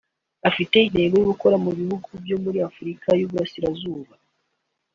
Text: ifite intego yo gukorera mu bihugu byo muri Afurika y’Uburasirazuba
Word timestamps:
ifite 0.49 0.75
intego 0.81 1.15
yo 1.19 1.27
gukorera 1.31 1.61
mu 1.65 1.71
bihugu 1.77 2.07
byo 2.23 2.37
muri 2.43 2.57
Afurika 2.69 3.07
y’Uburasirazuba 3.19 4.13